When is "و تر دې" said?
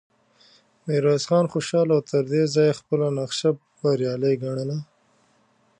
1.97-2.43